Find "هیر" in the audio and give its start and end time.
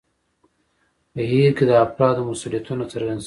1.31-1.51